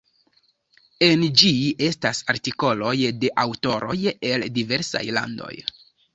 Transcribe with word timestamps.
En 1.07 1.25
ĝi 1.41 1.51
estas 1.87 2.21
artikoloj 2.33 2.95
de 3.25 3.31
aŭtoroj 3.45 3.99
el 4.33 4.49
diversaj 4.59 5.05
landoj. 5.21 5.55